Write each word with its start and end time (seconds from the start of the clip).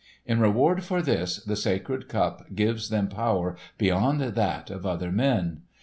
In 0.25 0.39
reward 0.39 0.83
for 0.83 0.99
this, 1.03 1.43
the 1.43 1.55
sacred 1.55 2.09
Cup 2.09 2.55
gives 2.55 2.89
them 2.89 3.07
power 3.07 3.55
beyond 3.77 4.19
that 4.19 4.71
of 4.71 4.83
other 4.83 5.11
men. 5.11 5.61